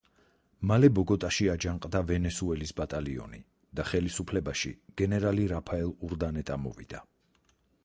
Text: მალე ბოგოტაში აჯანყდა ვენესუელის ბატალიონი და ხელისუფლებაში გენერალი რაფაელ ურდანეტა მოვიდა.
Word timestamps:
მალე 0.69 0.87
ბოგოტაში 0.99 1.45
აჯანყდა 1.55 2.01
ვენესუელის 2.11 2.73
ბატალიონი 2.79 3.43
და 3.81 3.87
ხელისუფლებაში 3.91 4.73
გენერალი 5.03 5.47
რაფაელ 5.55 5.95
ურდანეტა 6.11 6.61
მოვიდა. 6.67 7.07